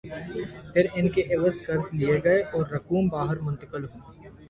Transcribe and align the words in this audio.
پھر 0.73 0.85
ان 0.95 1.09
کے 1.09 1.21
عوض 1.35 1.59
قرض 1.65 1.85
لئے 1.93 2.15
گئے 2.23 2.41
اوررقوم 2.53 3.07
باہر 3.07 3.37
منتقل 3.41 3.83
ہوئیں۔ 3.83 4.29